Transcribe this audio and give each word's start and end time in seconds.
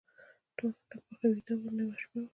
ټول 0.57 0.71
عالم 0.75 0.89
په 0.89 0.97
خوب 1.15 1.23
ویده 1.31 1.53
و 1.57 1.73
نیمه 1.77 1.95
شپه 2.01 2.19
وه. 2.21 2.29